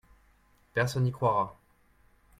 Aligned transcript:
Personne 0.73 1.03
n'y 1.03 1.11
croira. 1.11 1.55